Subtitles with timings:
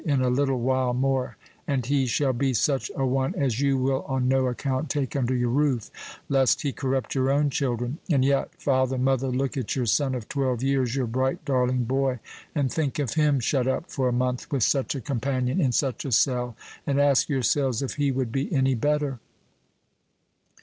[0.03, 4.01] In a little while more and he shall be such a one as you will
[4.07, 5.91] on no account take under your roof,
[6.27, 10.27] lest he corrupt your own children; and yet, father, mother, look at your son of
[10.27, 12.17] twelve years, your bright, darling boy,
[12.55, 16.03] and think of him shut up for a month with such a companion, in such
[16.03, 16.55] a cell,
[16.87, 19.19] and ask yourselves if he would be any better.